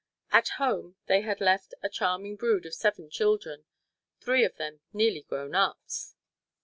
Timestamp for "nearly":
4.93-5.21